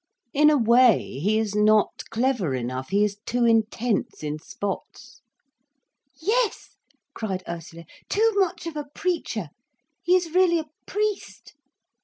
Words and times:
In 0.33 0.49
a 0.49 0.57
way, 0.57 1.19
he 1.19 1.37
is 1.37 1.53
not 1.53 2.05
clever 2.09 2.55
enough, 2.55 2.89
he 2.89 3.03
is 3.03 3.19
too 3.23 3.45
intense 3.45 4.23
in 4.23 4.39
spots." 4.39 5.21
"Yes," 6.19 6.69
cried 7.13 7.43
Ursula, 7.47 7.85
"too 8.09 8.31
much 8.37 8.65
of 8.65 8.75
a 8.75 8.87
preacher. 8.95 9.49
He 10.01 10.15
is 10.15 10.31
really 10.33 10.57
a 10.57 10.65
priest." 10.87 11.53